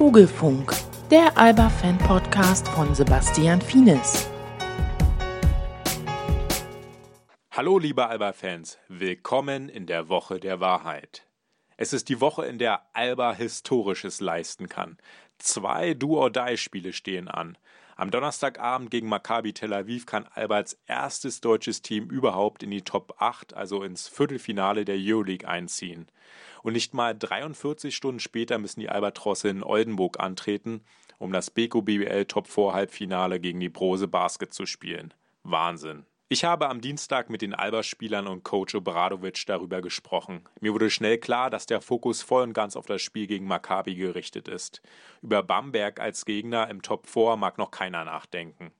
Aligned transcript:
Vogelfunk, 0.00 0.72
der 1.10 1.36
Alba-Fan-Podcast 1.36 2.66
von 2.68 2.94
Sebastian 2.94 3.60
Fienes. 3.60 4.30
Hallo 7.50 7.78
liebe 7.78 8.08
Alba-Fans, 8.08 8.78
willkommen 8.88 9.68
in 9.68 9.84
der 9.84 10.08
Woche 10.08 10.40
der 10.40 10.58
Wahrheit. 10.58 11.26
Es 11.76 11.92
ist 11.92 12.08
die 12.08 12.22
Woche, 12.22 12.46
in 12.46 12.56
der 12.56 12.80
Alba 12.94 13.34
Historisches 13.34 14.22
leisten 14.22 14.70
kann. 14.70 14.96
Zwei 15.36 15.92
Do-or-Die-Spiele 15.92 16.94
stehen 16.94 17.28
an. 17.28 17.58
Am 18.00 18.10
Donnerstagabend 18.10 18.90
gegen 18.90 19.10
Maccabi 19.10 19.52
Tel 19.52 19.74
Aviv 19.74 20.06
kann 20.06 20.26
Alba 20.32 20.56
als 20.56 20.80
erstes 20.86 21.42
deutsches 21.42 21.82
Team 21.82 22.08
überhaupt 22.08 22.62
in 22.62 22.70
die 22.70 22.80
Top 22.80 23.16
8, 23.18 23.52
also 23.52 23.82
ins 23.82 24.08
Viertelfinale 24.08 24.86
der 24.86 24.96
Euroleague 24.98 25.46
einziehen. 25.46 26.06
Und 26.62 26.72
nicht 26.72 26.94
mal 26.94 27.14
43 27.14 27.94
Stunden 27.94 28.18
später 28.18 28.56
müssen 28.56 28.80
die 28.80 28.88
Albatrosse 28.88 29.50
in 29.50 29.62
Oldenburg 29.62 30.18
antreten, 30.18 30.80
um 31.18 31.30
das 31.30 31.50
Beko 31.50 31.82
BBL 31.82 32.24
Top 32.24 32.46
4 32.46 32.72
Halbfinale 32.72 33.38
gegen 33.38 33.60
die 33.60 33.68
Brose 33.68 34.08
Basket 34.08 34.54
zu 34.54 34.64
spielen. 34.64 35.12
Wahnsinn. 35.42 36.06
Ich 36.32 36.44
habe 36.44 36.68
am 36.68 36.80
Dienstag 36.80 37.28
mit 37.28 37.42
den 37.42 37.54
Alba-Spielern 37.54 38.28
und 38.28 38.44
Coach 38.44 38.76
Obradovic 38.76 39.44
darüber 39.46 39.82
gesprochen. 39.82 40.44
Mir 40.60 40.72
wurde 40.72 40.88
schnell 40.88 41.18
klar, 41.18 41.50
dass 41.50 41.66
der 41.66 41.80
Fokus 41.80 42.22
voll 42.22 42.44
und 42.44 42.52
ganz 42.52 42.76
auf 42.76 42.86
das 42.86 43.02
Spiel 43.02 43.26
gegen 43.26 43.48
Maccabi 43.48 43.96
gerichtet 43.96 44.46
ist. 44.46 44.80
Über 45.22 45.42
Bamberg 45.42 45.98
als 45.98 46.24
Gegner 46.24 46.70
im 46.70 46.82
Top 46.82 47.08
4 47.08 47.34
mag 47.34 47.58
noch 47.58 47.72
keiner 47.72 48.04
nachdenken. 48.04 48.70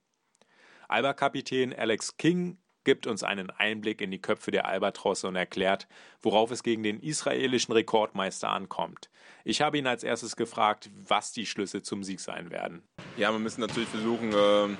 Alba-Kapitän 0.86 1.74
Alex 1.76 2.16
King 2.18 2.56
gibt 2.84 3.08
uns 3.08 3.24
einen 3.24 3.50
Einblick 3.50 4.00
in 4.00 4.12
die 4.12 4.22
Köpfe 4.22 4.52
der 4.52 4.66
Albatrosse 4.68 5.26
und 5.26 5.34
erklärt, 5.34 5.88
worauf 6.22 6.52
es 6.52 6.62
gegen 6.62 6.84
den 6.84 7.00
israelischen 7.00 7.72
Rekordmeister 7.72 8.48
ankommt. 8.48 9.10
Ich 9.42 9.60
habe 9.60 9.76
ihn 9.76 9.88
als 9.88 10.04
erstes 10.04 10.36
gefragt, 10.36 10.88
was 10.94 11.32
die 11.32 11.46
Schlüsse 11.46 11.82
zum 11.82 12.04
Sieg 12.04 12.20
sein 12.20 12.52
werden. 12.52 12.84
Ja, 13.16 13.32
wir 13.32 13.40
müssen 13.40 13.60
natürlich 13.60 13.88
versuchen, 13.88 14.32
äh 14.32 14.76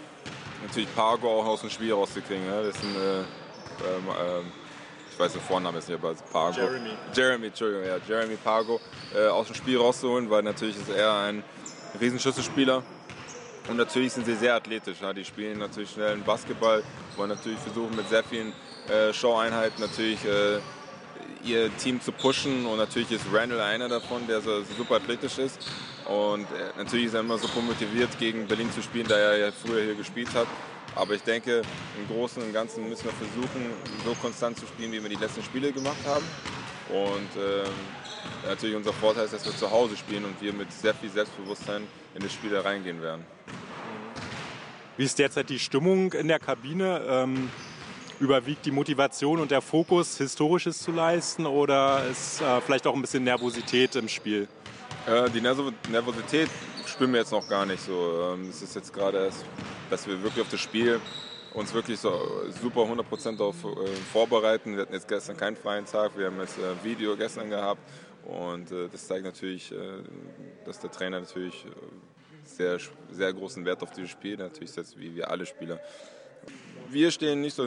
natürlich 0.63 0.95
Pargo 0.95 1.29
auch 1.29 1.47
aus 1.47 1.61
dem 1.61 1.71
Spiel 1.71 1.93
rauszukriegen. 1.93 2.47
Ja? 2.47 2.63
Das 2.63 2.77
ist 2.77 2.85
ein, 2.85 2.97
äh, 2.97 3.21
äh, 3.21 4.43
ich 5.11 5.19
weiß 5.19 5.33
den 5.33 5.43
Vornamen 5.43 5.77
jetzt 5.77 5.89
nicht, 5.89 5.99
aber 6.03 6.15
Pargo. 6.33 6.61
Jeremy. 6.61 6.91
Jeremy, 7.15 7.47
Entschuldigung, 7.47 7.87
ja, 7.87 7.97
Jeremy 8.07 8.37
Pargo 8.37 8.81
äh, 9.15 9.27
aus 9.29 9.47
dem 9.47 9.57
Spiel 9.57 9.79
rauszuholen, 9.79 10.31
weil 10.31 10.43
natürlich 10.43 10.77
ist 10.77 10.91
er 10.91 11.15
ein 11.15 11.43
Riesenschüsselspieler. 12.01 12.83
Und 13.69 13.77
natürlich 13.77 14.13
sind 14.13 14.27
sie 14.27 14.35
sehr 14.35 14.55
athletisch. 14.55 15.01
Ja? 15.01 15.13
Die 15.13 15.25
spielen 15.25 15.59
natürlich 15.59 15.91
schnellen 15.91 16.23
Basketball, 16.25 16.83
wollen 17.17 17.31
natürlich 17.31 17.59
versuchen 17.59 17.95
mit 17.95 18.09
sehr 18.09 18.25
vielen 18.25 18.53
äh, 18.89 19.13
Show-Einheiten 19.13 19.81
natürlich 19.81 20.25
äh, 20.25 20.59
ihr 21.45 21.77
Team 21.77 22.01
zu 22.01 22.13
pushen. 22.13 22.67
Und 22.67 22.79
natürlich 22.79 23.11
ist 23.13 23.25
Randall 23.33 23.61
einer 23.61 23.89
davon, 23.89 24.27
der 24.27 24.41
so 24.41 24.63
super 24.77 24.97
athletisch 24.97 25.39
ist. 25.39 25.61
Und 26.11 26.43
äh, 26.43 26.77
natürlich 26.77 27.07
ist 27.07 27.15
er 27.15 27.21
immer 27.21 27.39
super 27.39 27.61
motiviert, 27.61 28.19
gegen 28.19 28.49
Berlin 28.49 28.69
zu 28.73 28.83
spielen, 28.83 29.07
da 29.07 29.17
er 29.17 29.39
ja 29.39 29.53
früher 29.53 29.85
hier 29.85 29.95
gespielt 29.95 30.35
hat. 30.35 30.49
Aber 30.97 31.15
ich 31.15 31.23
denke, 31.23 31.63
im 31.97 32.09
Großen 32.13 32.43
und 32.43 32.53
Ganzen 32.53 32.89
müssen 32.89 33.05
wir 33.05 33.13
versuchen, 33.13 33.71
so 34.05 34.13
konstant 34.21 34.59
zu 34.59 34.67
spielen, 34.67 34.91
wie 34.91 35.01
wir 35.01 35.09
die 35.09 35.15
letzten 35.15 35.45
Spiele 35.45 35.71
gemacht 35.71 36.05
haben. 36.05 36.25
Und 36.89 37.41
äh, 37.41 37.63
natürlich 38.49 38.75
unser 38.75 38.93
Vorteil 38.93 39.27
ist, 39.27 39.35
dass 39.35 39.45
wir 39.45 39.57
zu 39.57 39.71
Hause 39.71 39.97
spielen 39.97 40.25
und 40.25 40.43
wir 40.43 40.53
mit 40.53 40.73
sehr 40.73 40.95
viel 40.95 41.11
Selbstbewusstsein 41.11 41.87
in 42.17 42.23
das 42.23 42.33
Spiel 42.33 42.57
reingehen 42.57 43.01
werden. 43.01 43.25
Wie 44.97 45.05
ist 45.05 45.17
derzeit 45.17 45.49
die 45.49 45.61
Stimmung 45.61 46.13
in 46.13 46.27
der 46.27 46.41
Kabine? 46.41 47.03
Ähm, 47.09 47.51
überwiegt 48.19 48.67
die 48.67 48.73
Motivation 48.73 49.39
und 49.39 49.53
der 49.53 49.63
Fokus, 49.63 50.19
Historisches 50.19 50.83
zu 50.83 50.91
leisten 50.91 51.47
oder 51.47 52.05
ist 52.11 52.43
äh, 52.43 52.61
vielleicht 52.63 52.89
auch 52.89 52.97
ein 52.97 53.01
bisschen 53.01 53.23
Nervosität 53.23 53.95
im 53.95 54.09
Spiel? 54.09 54.49
Äh, 55.07 55.31
die 55.31 55.41
Nervosität 55.41 56.51
spüren 56.87 57.13
wir 57.13 57.21
jetzt 57.21 57.33
noch 57.33 57.49
gar 57.49 57.65
nicht 57.65 57.83
so. 57.83 58.35
Ähm, 58.35 58.49
es 58.51 58.61
ist 58.61 58.75
jetzt 58.75 58.93
gerade 58.93 59.25
erst, 59.25 59.45
dass 59.89 60.07
wir 60.07 60.23
wirklich 60.23 60.43
auf 60.43 60.51
das 60.51 60.61
Spiel 60.61 61.01
uns 61.55 61.73
wirklich 61.73 61.99
so 61.99 62.13
super 62.63 62.83
100% 62.83 63.39
darauf 63.39 63.65
äh, 63.65 63.87
vorbereiten. 64.13 64.75
Wir 64.75 64.83
hatten 64.83 64.93
jetzt 64.93 65.09
gestern 65.09 65.37
keinen 65.37 65.57
freien 65.57 65.87
Tag, 65.87 66.17
wir 66.19 66.27
haben 66.27 66.39
jetzt 66.41 66.59
äh, 66.59 66.85
Video 66.85 67.17
gestern 67.17 67.49
gehabt 67.49 67.81
und 68.25 68.71
das 68.71 69.07
zeigt 69.07 69.25
natürlich, 69.25 69.73
dass 70.67 70.79
der 70.79 70.91
Trainer 70.91 71.21
natürlich 71.21 71.65
sehr, 72.45 72.79
sehr 73.11 73.33
großen 73.33 73.65
Wert 73.65 73.83
auf 73.83 73.93
dieses 73.93 74.11
Spiel 74.11 74.37
natürlich 74.37 74.73
setzt, 74.73 75.01
wie 75.01 75.17
wir 75.17 75.31
alle 75.31 75.47
Spieler. 75.47 75.81
Wir 76.91 77.11
stehen 77.11 77.41
nicht 77.41 77.57
so 77.57 77.65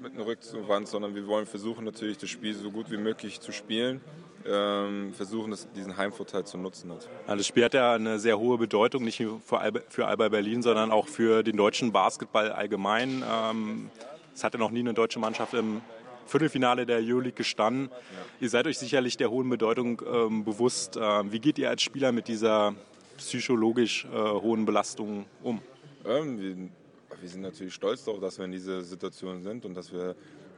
mit 0.00 0.14
dem 0.14 0.22
Rücken 0.22 0.42
zur 0.42 0.66
Wand, 0.66 0.88
sondern 0.88 1.14
wir 1.14 1.26
wollen 1.26 1.44
versuchen 1.44 1.84
natürlich 1.84 2.16
das 2.16 2.30
Spiel 2.30 2.54
so 2.54 2.70
gut 2.70 2.90
wie 2.90 2.96
möglich 2.96 3.38
zu 3.38 3.52
spielen 3.52 4.00
versuchen, 5.12 5.50
das, 5.50 5.68
diesen 5.72 5.96
Heimvorteil 5.96 6.44
zu 6.44 6.58
nutzen. 6.58 6.92
Hat. 6.92 7.08
Ja, 7.26 7.36
das 7.36 7.46
Spiel 7.46 7.64
hat 7.64 7.74
ja 7.74 7.94
eine 7.94 8.18
sehr 8.18 8.38
hohe 8.38 8.58
Bedeutung, 8.58 9.04
nicht 9.04 9.20
nur 9.20 9.40
für 9.40 9.58
Alba, 9.58 9.80
für 9.88 10.06
Alba 10.06 10.28
Berlin, 10.28 10.62
sondern 10.62 10.90
auch 10.92 11.08
für 11.08 11.42
den 11.42 11.56
deutschen 11.56 11.92
Basketball 11.92 12.52
allgemein. 12.52 13.24
Ähm, 13.28 13.90
es 14.34 14.44
hatte 14.44 14.58
noch 14.58 14.70
nie 14.70 14.80
eine 14.80 14.94
deutsche 14.94 15.18
Mannschaft 15.18 15.54
im 15.54 15.80
Viertelfinale 16.26 16.86
der 16.86 16.98
Euroleague 16.98 17.32
gestanden. 17.32 17.88
Ja. 17.90 17.98
Ihr 18.40 18.50
seid 18.50 18.66
euch 18.66 18.78
sicherlich 18.78 19.16
der 19.16 19.30
hohen 19.30 19.48
Bedeutung 19.48 20.02
ähm, 20.12 20.44
bewusst. 20.44 20.98
Ähm, 21.00 21.32
wie 21.32 21.40
geht 21.40 21.58
ihr 21.58 21.70
als 21.70 21.82
Spieler 21.82 22.12
mit 22.12 22.28
dieser 22.28 22.74
psychologisch 23.16 24.04
äh, 24.04 24.16
hohen 24.16 24.66
Belastung 24.66 25.26
um? 25.42 25.62
Ähm, 26.04 26.38
wir, 26.38 26.56
wir, 27.20 27.28
sind 27.28 27.42
natürlich 27.42 27.74
stolz 27.74 28.04
darauf, 28.04 28.20
dass 28.20 28.38
wir 28.38 28.44
in 28.44 28.52
dieser 28.52 28.82
Situation 28.82 29.42
sind 29.42 29.64
und 29.64 29.74
dass 29.74 29.92
wir 29.92 30.14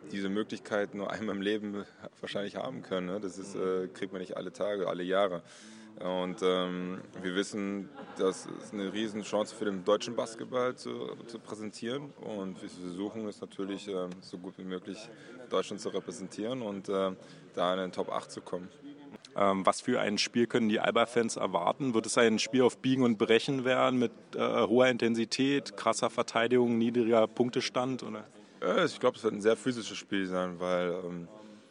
diese 0.09 0.29
Möglichkeit 0.29 0.95
nur 0.95 1.11
einmal 1.13 1.37
im 1.37 1.43
Leben 1.43 1.85
wahrscheinlich 2.21 2.57
haben 2.57 2.83
können. 2.83 3.07
Ne? 3.07 3.21
Das 3.21 3.39
ist, 3.39 3.55
äh, 3.55 3.89
kriegt 3.89 4.13
man 4.13 4.21
nicht 4.21 4.37
alle 4.37 4.53
Tage, 4.53 4.89
alle 4.89 5.03
Jahre. 5.03 5.43
Und 6.01 6.43
ähm, 6.43 7.01
wir 7.23 7.35
wissen, 7.35 7.89
das 8.19 8.47
ist 8.47 8.73
eine 8.73 8.93
Riesenchance 8.93 9.53
für 9.53 9.65
den 9.65 9.85
deutschen 9.85 10.15
Basketball 10.15 10.77
zu, 10.77 11.17
zu 11.27 11.41
präsentieren. 11.41 12.13
Und 12.21 12.63
wir 12.63 12.69
versuchen 12.69 13.27
es 13.27 13.41
natürlich 13.41 13.89
äh, 13.89 14.09
so 14.21 14.39
gut 14.39 14.55
wie 14.59 14.65
möglich 14.65 15.09
Deutschland 15.51 15.81
zu 15.81 15.89
repräsentieren 15.89 16.63
und 16.63 16.89
äh, 16.89 17.11
da 17.55 17.75
in 17.75 17.81
den 17.81 17.93
Top 17.93 18.11
8 18.11 18.31
zu 18.31 18.41
kommen. 18.43 18.69
Ähm, 19.37 19.67
was 19.67 19.81
für 19.81 20.01
ein 20.01 20.19
Spiel 20.19 20.47
können 20.47 20.69
die 20.69 20.79
Alba-Fans 20.79 21.37
erwarten? 21.37 21.95
Wird 21.95 22.07
es 22.07 22.17
ein 22.17 22.39
Spiel 22.39 22.63
auf 22.63 22.79
Biegen 22.79 23.03
und 23.03 23.19
Brechen 23.19 23.65
werden 23.65 23.99
mit 23.99 24.13
äh, 24.37 24.67
hoher 24.67 24.87
Intensität, 24.87 25.77
krasser 25.77 26.11
Verteidigung, 26.11 26.79
niedriger 26.79 27.27
Punktestand? 27.27 28.05
Oder? 28.05 28.25
Ja, 28.61 28.85
ich 28.85 28.99
glaube, 28.99 29.17
es 29.17 29.23
wird 29.23 29.35
ein 29.35 29.41
sehr 29.41 29.57
physisches 29.57 29.97
Spiel 29.97 30.27
sein, 30.27 30.59
weil 30.59 30.91
ähm, 31.05 31.29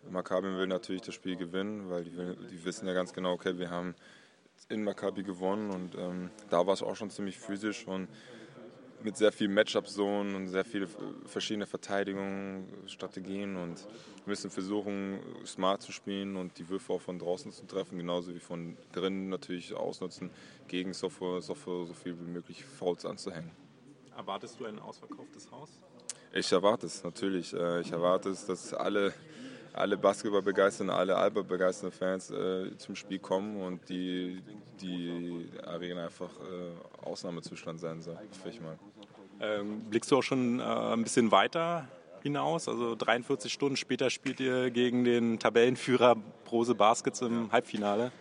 Maccabi 0.09 0.56
will 0.56 0.68
natürlich 0.68 1.02
das 1.02 1.16
Spiel 1.16 1.36
gewinnen, 1.36 1.90
weil 1.90 2.06
die, 2.06 2.12
die, 2.12 2.64
wissen 2.64 2.88
ja 2.88 2.94
ganz 2.94 3.12
genau, 3.12 3.34
okay, 3.34 3.58
wir 3.58 3.70
haben 3.70 3.94
in 4.70 4.84
Maccabi 4.84 5.24
gewonnen 5.24 5.70
und 5.70 5.96
ähm, 5.96 6.30
da 6.50 6.66
war 6.66 6.74
es 6.74 6.81
auch 6.81 6.96
schon 6.96 7.09
ziemlich 7.09 7.38
physisch 7.38 7.86
und 7.88 8.08
mit 9.03 9.18
sehr 9.18 9.31
viel 9.34 9.50
Matchup-Zonen 9.50 10.34
und 10.34 10.48
sehr 10.48 10.64
viele 10.64 10.88
verschiedene 11.25 11.68
Verteidigungsstrategien 11.68 13.58
und 13.58 13.86
wir 13.86 14.28
müssen 14.28 14.50
versuchen, 14.50 15.19
smart 15.46 15.81
zu 15.81 15.92
spielen 15.92 16.36
und 16.38 16.58
die 16.58 16.68
Würfe 16.69 16.94
auch 16.94 17.02
von 17.02 17.19
draußen 17.19 17.52
zu 17.52 17.66
treffen, 17.68 17.98
genauso 17.98 18.34
wie 18.34 18.40
von 18.40 18.78
drinnen 18.94 19.30
natürlich 19.30 19.74
ausnutzen, 19.74 20.31
gegen 20.68 20.94
so, 20.94 21.09
so, 21.09 21.42
so 21.42 21.94
viel 21.94 22.18
wie 22.18 22.31
möglich 22.31 22.64
Fouls 22.64 23.06
anzuhängen. 23.06 23.52
Erwartest 24.16 24.59
du 24.59 24.66
ein 24.66 24.80
ausverkauftes 24.80 25.52
Haus? 25.52 25.80
Ich 26.34 26.52
erwarte 26.52 26.86
es 26.86 27.04
natürlich. 27.04 27.54
Äh, 27.54 27.82
ich 27.82 27.92
erwarte 27.92 28.30
es, 28.30 28.46
dass 28.46 28.74
alle, 28.74 29.14
alle 29.74 29.98
Basketball 29.98 30.42
begeisterten, 30.42 30.90
alle 30.90 31.16
Alba 31.16 31.42
begeisterten 31.42 31.98
Fans 31.98 32.30
äh, 32.32 32.78
zum 32.78 32.96
Spiel 32.96 33.20
kommen 33.20 33.62
und 33.62 33.88
die, 33.90 34.42
die 34.82 35.50
Arena 35.66 36.06
einfach 36.06 36.30
äh, 36.30 37.06
Ausnahmezustand 37.06 37.80
sein 37.80 38.02
soll, 38.02 38.18
hoffe 38.18 38.50
ich 38.50 38.62
mal. 38.62 38.78
Ähm, 39.40 39.82
blickst 39.90 40.12
du 40.12 40.18
auch 40.18 40.24
schon 40.24 40.60
äh, 40.60 40.64
ein 40.64 41.04
bisschen 41.04 41.32
weiter 41.32 41.88
hinaus? 42.24 42.68
Also 42.68 42.96
43 42.96 43.52
Stunden 43.52 43.78
später 43.78 44.10
spielt 44.10 44.40
ihr 44.40 44.72
gegen 44.72 45.04
den 45.04 45.40
Tabellenführer 45.40 46.16
Brose 46.46 46.75
Baskets 46.75 47.22
im 47.22 47.51
Halbfinale. 47.51 48.12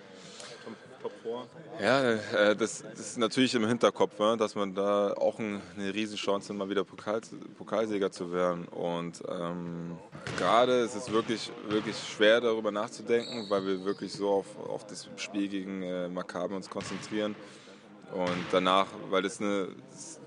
Top 1.53 1.79
4? 1.79 1.87
Ja, 1.87 2.11
äh, 2.13 2.57
das, 2.57 2.83
das, 2.83 3.01
ist 3.01 3.19
natürlich 3.19 3.55
im 3.55 3.67
Hinterkopf, 3.67 4.19
ne, 4.19 4.37
dass 4.37 4.55
man 4.55 4.75
da 4.75 5.13
auch 5.13 5.39
eine 5.39 5.61
Riesenchance 5.77 6.49
hat, 6.49 6.57
mal 6.57 6.69
wieder 6.69 6.85
Pokal, 6.85 7.21
Pokalsieger 7.59 8.11
zu 8.11 8.33
werden. 8.33 8.67
Und 8.69 9.23
ähm, 9.29 9.99
gerade 10.39 10.81
ist 10.81 10.95
es 10.95 11.11
wirklich, 11.11 11.51
wirklich 11.69 11.97
schwer, 11.97 12.41
darüber 12.41 12.71
nachzudenken, 12.71 13.47
weil 13.49 13.67
wir 13.67 13.85
wirklich 13.85 14.13
so 14.13 14.31
auf, 14.31 14.47
auf 14.69 14.87
das 14.87 15.09
Spiel 15.17 15.49
gegen 15.49 15.83
äh, 15.83 16.09
Maccabi 16.09 16.55
uns 16.55 16.71
konzentrieren. 16.71 17.35
Und 18.13 18.47
danach, 18.53 18.87
weil 19.11 19.23
das 19.23 19.41
eine, 19.41 19.69
das, 19.91 20.21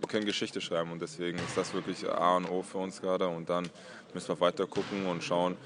wir 0.00 0.08
können 0.08 0.26
Geschichte 0.26 0.60
schreiben 0.60 0.90
und 0.90 1.00
deswegen 1.00 1.38
ist 1.38 1.56
das 1.56 1.72
wirklich 1.72 2.08
A 2.08 2.36
und 2.36 2.50
O 2.50 2.62
für 2.62 2.78
uns 2.78 3.00
gerade. 3.00 3.28
Und 3.28 3.48
dann 3.48 3.68
müssen 4.12 4.28
wir 4.28 4.40
weiter 4.40 4.66
gucken 4.66 5.06
und 5.06 5.22
schauen, 5.22 5.56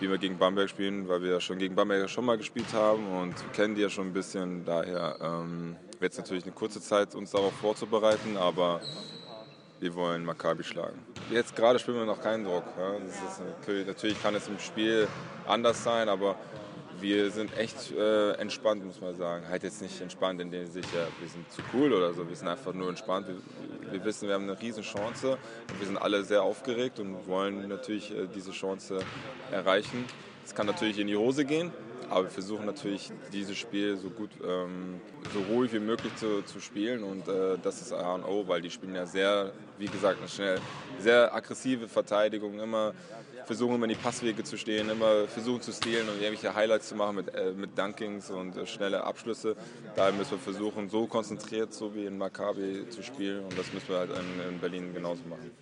wie 0.00 0.10
wir 0.10 0.18
gegen 0.18 0.38
Bamberg 0.38 0.68
spielen, 0.68 1.08
weil 1.08 1.22
wir 1.22 1.32
ja 1.32 1.40
schon 1.40 1.58
gegen 1.58 1.74
Bamberg 1.74 2.08
schon 2.10 2.24
mal 2.24 2.36
gespielt 2.36 2.72
haben 2.72 3.06
und 3.08 3.34
kennen 3.52 3.74
die 3.74 3.82
ja 3.82 3.90
schon 3.90 4.08
ein 4.08 4.12
bisschen. 4.12 4.64
Daher 4.64 5.16
ähm, 5.20 5.76
wird 6.00 6.12
es 6.12 6.18
natürlich 6.18 6.44
eine 6.44 6.52
kurze 6.52 6.80
Zeit, 6.80 7.14
uns 7.14 7.30
darauf 7.30 7.54
vorzubereiten, 7.54 8.36
aber 8.36 8.80
wir 9.80 9.94
wollen 9.94 10.24
Maccabi 10.24 10.64
schlagen. 10.64 10.98
Jetzt 11.30 11.54
gerade 11.54 11.78
spielen 11.78 11.98
wir 11.98 12.06
noch 12.06 12.20
keinen 12.20 12.44
Druck. 12.44 12.64
Ja. 12.78 12.94
Ist, 12.94 13.86
natürlich 13.86 14.22
kann 14.22 14.34
es 14.34 14.48
im 14.48 14.58
Spiel 14.58 15.08
anders 15.46 15.82
sein, 15.82 16.08
aber 16.08 16.36
wir 17.00 17.30
sind 17.30 17.56
echt 17.56 17.92
äh, 17.92 18.32
entspannt, 18.32 18.84
muss 18.84 19.00
man 19.00 19.14
sagen. 19.16 19.48
Halt 19.48 19.62
jetzt 19.62 19.82
nicht 19.82 20.00
entspannt 20.00 20.40
in 20.40 20.50
dem 20.50 20.66
sich, 20.66 20.84
ja, 20.86 21.06
wir 21.20 21.28
sind 21.28 21.50
zu 21.52 21.62
cool 21.72 21.92
oder 21.92 22.12
so. 22.14 22.28
Wir 22.28 22.36
sind 22.36 22.48
einfach 22.48 22.72
nur 22.72 22.88
entspannt. 22.88 23.26
Wir, 23.28 23.92
wir 23.92 24.04
wissen, 24.04 24.28
wir 24.28 24.34
haben 24.34 24.44
eine 24.44 24.60
riesen 24.60 24.82
Chance 24.82 25.32
und 25.70 25.80
wir 25.80 25.86
sind 25.86 25.96
alle 25.96 26.24
sehr 26.24 26.42
aufgeregt 26.42 26.98
und 26.98 27.26
wollen 27.26 27.68
natürlich 27.68 28.10
äh, 28.10 28.26
diese 28.34 28.52
Chance 28.52 29.00
erreichen. 29.50 30.04
Es 30.44 30.54
kann 30.54 30.66
natürlich 30.66 30.98
in 30.98 31.08
die 31.08 31.16
Hose 31.16 31.44
gehen, 31.44 31.72
aber 32.08 32.24
wir 32.24 32.30
versuchen 32.30 32.66
natürlich, 32.66 33.10
dieses 33.32 33.56
Spiel 33.58 33.96
so 33.96 34.10
gut, 34.10 34.30
ähm, 34.46 35.00
so 35.34 35.40
ruhig 35.52 35.72
wie 35.72 35.80
möglich 35.80 36.14
zu, 36.16 36.42
zu 36.42 36.60
spielen. 36.60 37.02
Und 37.02 37.26
äh, 37.26 37.58
das 37.60 37.80
ist 37.80 37.92
A 37.92 38.14
und 38.14 38.24
O, 38.24 38.46
weil 38.46 38.62
die 38.62 38.70
spielen 38.70 38.94
ja 38.94 39.06
sehr, 39.06 39.52
wie 39.78 39.86
gesagt, 39.86 40.18
schnell, 40.30 40.60
sehr 41.00 41.34
aggressive 41.34 41.88
Verteidigung, 41.88 42.60
immer 42.60 42.94
versuchen 43.46 43.76
immer 43.76 43.84
in 43.84 43.90
die 43.90 43.94
Passwege 43.94 44.42
zu 44.42 44.58
stehen, 44.58 44.90
immer 44.90 45.28
versuchen 45.28 45.62
zu 45.62 45.72
stehlen 45.72 46.08
und 46.08 46.20
irgendwelche 46.20 46.54
Highlights 46.54 46.88
zu 46.88 46.96
machen 46.96 47.16
mit, 47.16 47.34
äh, 47.34 47.52
mit 47.52 47.78
Dunkings 47.78 48.30
und 48.30 48.56
äh, 48.56 48.66
schnelle 48.66 49.04
Abschlüsse. 49.04 49.56
Daher 49.94 50.12
müssen 50.12 50.32
wir 50.32 50.38
versuchen, 50.38 50.90
so 50.90 51.06
konzentriert, 51.06 51.72
so 51.72 51.94
wie 51.94 52.06
in 52.06 52.18
Maccabi 52.18 52.88
zu 52.90 53.02
spielen. 53.02 53.44
Und 53.44 53.56
das 53.56 53.72
müssen 53.72 53.88
wir 53.88 53.98
halt 53.98 54.10
in, 54.10 54.54
in 54.54 54.58
Berlin 54.58 54.92
genauso 54.92 55.22
machen. 55.28 55.52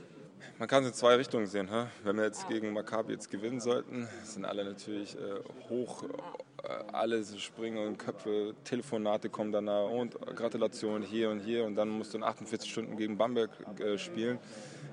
Man 0.58 0.68
kann 0.68 0.84
es 0.84 0.90
in 0.90 0.94
zwei 0.94 1.16
Richtungen 1.16 1.46
sehen. 1.46 1.68
Hä? 1.68 1.86
Wenn 2.04 2.16
wir 2.16 2.24
jetzt 2.24 2.48
gegen 2.48 2.72
Maccabi 2.72 3.12
jetzt 3.12 3.30
gewinnen 3.30 3.60
sollten, 3.60 4.08
sind 4.22 4.44
alle 4.44 4.64
natürlich 4.64 5.16
äh, 5.16 5.68
hoch, 5.68 6.04
äh, 6.04 6.68
alle 6.92 7.22
springen 7.24 7.86
und 7.86 7.98
Köpfe, 7.98 8.54
Telefonate 8.64 9.28
kommen 9.28 9.52
danach 9.52 9.90
und 9.90 10.14
Gratulation 10.34 11.02
hier 11.02 11.28
und 11.30 11.40
hier 11.40 11.64
und 11.64 11.74
dann 11.74 11.90
musst 11.90 12.14
du 12.14 12.18
in 12.18 12.24
48 12.24 12.70
Stunden 12.70 12.96
gegen 12.96 13.18
Bamberg 13.18 13.50
äh, 13.78 13.98
spielen. 13.98 14.38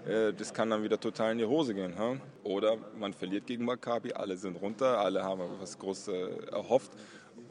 Äh, 0.05 0.33
das 0.33 0.53
kann 0.53 0.69
dann 0.69 0.83
wieder 0.83 0.99
total 0.99 1.33
in 1.33 1.37
die 1.37 1.45
Hose 1.45 1.73
gehen. 1.73 1.93
Hä? 1.97 2.19
Oder 2.43 2.77
man 2.97 3.13
verliert 3.13 3.45
gegen 3.45 3.65
Maccabi, 3.65 4.13
alle 4.13 4.37
sind 4.37 4.61
runter, 4.61 4.99
alle 4.99 5.23
haben 5.23 5.41
was 5.59 5.77
Großes 5.77 6.07
erhofft 6.51 6.91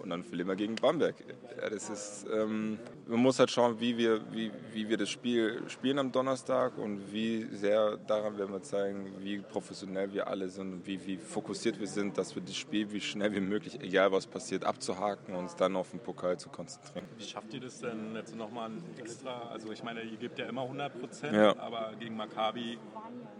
und 0.02 0.10
dann 0.10 0.24
verlieren 0.24 0.48
wir 0.48 0.56
gegen 0.56 0.76
Bamberg. 0.76 1.14
Ja, 1.60 1.68
das 1.68 1.90
ist, 1.90 2.26
ähm, 2.32 2.78
man 3.06 3.20
muss 3.20 3.38
halt 3.38 3.50
schauen, 3.50 3.80
wie 3.80 3.96
wir, 3.96 4.20
wie, 4.32 4.50
wie 4.72 4.88
wir 4.88 4.96
das 4.96 5.10
Spiel 5.10 5.62
spielen 5.68 5.98
am 5.98 6.12
Donnerstag 6.12 6.78
und 6.78 7.12
wie 7.12 7.46
sehr 7.52 7.96
daran 7.96 8.38
werden 8.38 8.52
wir 8.52 8.62
zeigen, 8.62 9.12
wie 9.18 9.38
professionell 9.38 10.12
wir 10.12 10.26
alle 10.26 10.48
sind 10.48 10.72
und 10.72 10.86
wie, 10.86 11.04
wie 11.06 11.16
fokussiert 11.16 11.78
wir 11.80 11.86
sind, 11.86 12.16
dass 12.18 12.34
wir 12.34 12.42
das 12.42 12.56
Spiel 12.56 12.90
wie 12.92 13.00
schnell 13.00 13.32
wie 13.34 13.40
möglich, 13.40 13.80
egal 13.80 14.12
was 14.12 14.26
passiert, 14.26 14.64
abzuhaken 14.64 15.34
und 15.34 15.40
uns 15.40 15.56
dann 15.56 15.76
auf 15.76 15.90
den 15.90 16.00
Pokal 16.00 16.38
zu 16.38 16.48
konzentrieren. 16.48 17.06
Wie 17.18 17.24
schafft 17.24 17.52
ihr 17.52 17.60
das 17.60 17.80
denn 17.80 18.14
jetzt 18.14 18.34
nochmal 18.36 18.70
extra? 18.98 19.48
Also 19.50 19.72
ich 19.72 19.82
meine, 19.82 20.02
ihr 20.02 20.16
gebt 20.16 20.38
ja 20.38 20.46
immer 20.46 20.62
100 20.62 21.00
Prozent, 21.00 21.34
ja. 21.34 21.58
aber 21.58 21.92
gegen 21.98 22.16
Maccabi 22.16 22.78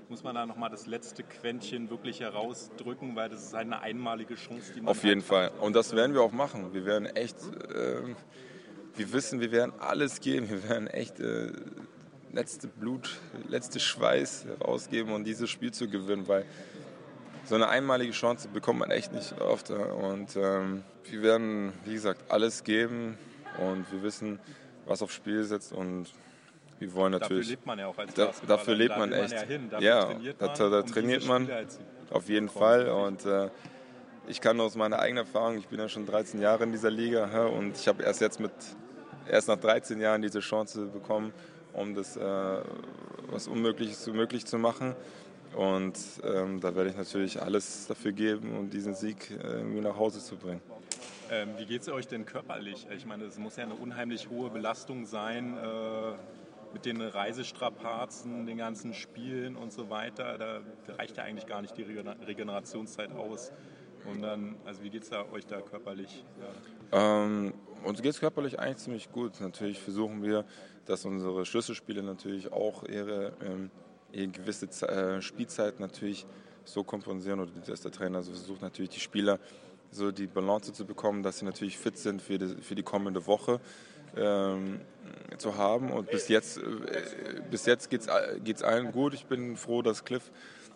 muss 0.08 0.24
man 0.24 0.34
da 0.34 0.44
nochmal 0.44 0.70
das 0.70 0.86
letzte 0.86 1.22
Quäntchen 1.22 1.88
wirklich 1.88 2.20
herausdrücken, 2.20 3.14
weil 3.14 3.28
das 3.28 3.44
ist 3.44 3.54
eine 3.54 3.80
einmalige 3.80 4.34
Chance, 4.34 4.72
die 4.74 4.80
man 4.80 4.88
Auf 4.88 5.04
jeden 5.04 5.22
Fall. 5.22 5.52
Und 5.60 5.76
das 5.76 5.94
werden 5.94 6.14
wir 6.14 6.22
auch 6.22 6.32
machen. 6.32 6.49
Wir 6.72 6.84
werden 6.84 7.06
echt, 7.06 7.36
äh, 7.74 8.14
wir 8.96 9.12
wissen, 9.12 9.40
wir 9.40 9.52
werden 9.52 9.72
alles 9.78 10.20
geben. 10.20 10.48
Wir 10.48 10.68
werden 10.68 10.86
echt 10.86 11.20
äh, 11.20 11.52
letzte 12.32 12.68
Blut, 12.68 13.20
letzte 13.48 13.80
Schweiß 13.80 14.46
rausgeben 14.60 15.12
und 15.12 15.24
dieses 15.24 15.50
Spiel 15.50 15.72
zu 15.72 15.88
gewinnen, 15.88 16.28
weil 16.28 16.44
so 17.44 17.54
eine 17.54 17.68
einmalige 17.68 18.12
Chance 18.12 18.48
bekommt 18.48 18.80
man 18.80 18.90
echt 18.90 19.12
nicht 19.12 19.40
oft. 19.40 19.70
Und 19.70 20.36
ähm, 20.36 20.82
wir 21.04 21.22
werden, 21.22 21.72
wie 21.84 21.94
gesagt, 21.94 22.30
alles 22.30 22.64
geben 22.64 23.18
und 23.58 23.90
wir 23.92 24.02
wissen, 24.02 24.38
was 24.86 25.02
aufs 25.02 25.14
Spiel 25.14 25.44
setzt 25.44 25.72
und 25.72 26.06
wir 26.78 26.94
wollen 26.94 27.12
natürlich. 27.12 27.48
Dafür 27.48 27.56
lebt 27.56 27.66
man 27.66 27.78
ja 27.78 27.86
auch 27.86 27.98
als 27.98 28.14
da, 28.14 28.32
Dafür 28.46 28.74
lebt 28.74 28.96
man 28.96 29.12
echt. 29.12 29.34
Man 29.34 29.42
ja, 29.42 29.46
hin. 29.46 29.70
ja 29.80 30.04
trainiert 30.04 30.40
man, 30.40 30.54
da, 30.56 30.68
da 30.70 30.80
um 30.80 30.86
trainiert 30.86 31.26
man 31.26 31.48
auf 32.10 32.28
jeden 32.28 32.48
Fall. 32.48 32.88
Und 32.88 33.26
äh, 33.26 33.50
ich 34.28 34.40
kann 34.40 34.60
aus 34.60 34.76
meiner 34.76 34.98
eigenen 34.98 35.24
Erfahrung, 35.24 35.58
ich 35.58 35.68
bin 35.68 35.78
ja 35.78 35.88
schon 35.88 36.06
13 36.06 36.40
Jahre 36.40 36.64
in 36.64 36.72
dieser 36.72 36.90
Liga 36.90 37.46
und 37.46 37.76
ich 37.76 37.88
habe 37.88 38.02
erst 38.02 38.20
jetzt 38.20 38.40
mit, 38.40 38.52
erst 39.28 39.48
nach 39.48 39.58
13 39.58 40.00
Jahren 40.00 40.22
diese 40.22 40.40
Chance 40.40 40.86
bekommen, 40.86 41.32
um 41.72 41.94
das 41.94 42.16
äh, 42.16 42.20
was 43.30 43.48
Unmögliches 43.48 44.02
zu 44.02 44.12
möglich 44.12 44.46
zu 44.46 44.58
machen. 44.58 44.94
Und 45.56 45.98
ähm, 46.22 46.60
da 46.60 46.76
werde 46.76 46.90
ich 46.90 46.96
natürlich 46.96 47.42
alles 47.42 47.88
dafür 47.88 48.12
geben, 48.12 48.56
um 48.56 48.70
diesen 48.70 48.94
Sieg 48.94 49.30
äh, 49.30 49.46
irgendwie 49.46 49.80
nach 49.80 49.96
Hause 49.96 50.20
zu 50.20 50.36
bringen. 50.36 50.60
Ähm, 51.28 51.50
wie 51.58 51.66
geht 51.66 51.82
es 51.82 51.88
euch 51.88 52.06
denn 52.06 52.24
körperlich? 52.24 52.86
Ich 52.94 53.04
meine, 53.04 53.24
es 53.24 53.36
muss 53.36 53.56
ja 53.56 53.64
eine 53.64 53.74
unheimlich 53.74 54.30
hohe 54.30 54.50
Belastung 54.50 55.06
sein. 55.06 55.56
Äh 55.58 56.12
mit 56.72 56.84
den 56.84 57.00
Reisestrapazen, 57.00 58.46
den 58.46 58.58
ganzen 58.58 58.94
Spielen 58.94 59.56
und 59.56 59.72
so 59.72 59.90
weiter, 59.90 60.38
da 60.38 60.60
reicht 60.94 61.16
ja 61.16 61.24
eigentlich 61.24 61.46
gar 61.46 61.62
nicht 61.62 61.76
die 61.76 61.82
Regenerationszeit 61.82 63.12
aus. 63.12 63.52
Und 64.06 64.22
dann, 64.22 64.56
also 64.64 64.82
wie 64.82 64.90
geht 64.90 65.02
es 65.02 65.12
euch 65.12 65.46
da 65.46 65.60
körperlich? 65.60 66.24
Ja. 66.92 67.24
Ähm, 67.24 67.54
uns 67.84 68.02
geht 68.02 68.12
es 68.12 68.20
körperlich 68.20 68.58
eigentlich 68.58 68.78
ziemlich 68.78 69.12
gut. 69.12 69.40
Natürlich 69.40 69.80
versuchen 69.80 70.22
wir, 70.22 70.44
dass 70.86 71.04
unsere 71.04 71.46
Schlüsselspiele 71.46 72.02
natürlich 72.02 72.52
auch 72.52 72.84
ihre, 72.84 73.32
ähm, 73.44 73.70
ihre 74.12 74.28
gewisse 74.28 74.66
äh, 74.88 75.22
Spielzeit 75.22 75.80
natürlich 75.80 76.26
so 76.64 76.84
kompensieren 76.84 77.40
oder 77.40 77.52
dass 77.66 77.80
der 77.80 77.90
Trainer 77.90 78.18
also 78.18 78.32
versucht 78.32 78.62
natürlich 78.62 78.90
die 78.90 79.00
Spieler 79.00 79.38
so 79.90 80.12
die 80.12 80.26
Balance 80.26 80.72
zu 80.72 80.84
bekommen, 80.84 81.22
dass 81.22 81.38
sie 81.38 81.44
natürlich 81.44 81.76
fit 81.76 81.98
sind 81.98 82.22
für 82.22 82.38
die, 82.38 82.62
für 82.62 82.74
die 82.74 82.82
kommende 82.82 83.26
Woche 83.26 83.60
ähm, 84.16 84.80
zu 85.38 85.56
haben. 85.56 85.90
Und 85.90 86.10
bis 86.10 86.28
jetzt, 86.28 86.58
äh, 86.58 87.42
bis 87.50 87.66
jetzt 87.66 87.90
geht 87.90 88.02
es 88.02 88.62
allen 88.62 88.92
gut. 88.92 89.14
Ich 89.14 89.26
bin 89.26 89.56
froh, 89.56 89.82
dass 89.82 90.04
Cliff 90.04 90.30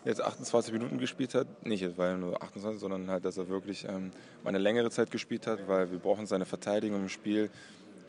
jetzt 0.05 0.21
28 0.21 0.71
Minuten 0.71 0.97
gespielt 0.97 1.33
hat. 1.33 1.65
Nicht, 1.65 1.97
weil 1.97 2.11
er 2.11 2.17
nur 2.17 2.41
28, 2.41 2.79
sondern 2.79 3.09
halt, 3.09 3.25
dass 3.25 3.37
er 3.37 3.49
wirklich 3.49 3.85
ähm, 3.87 4.11
eine 4.43 4.59
längere 4.59 4.89
Zeit 4.89 5.11
gespielt 5.11 5.47
hat, 5.47 5.67
weil 5.67 5.91
wir 5.91 5.99
brauchen 5.99 6.25
seine 6.27 6.45
Verteidigung 6.45 7.01
im 7.01 7.09
Spiel. 7.09 7.49